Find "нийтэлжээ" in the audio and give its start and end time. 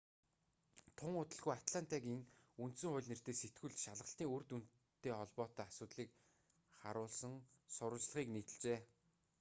8.33-8.79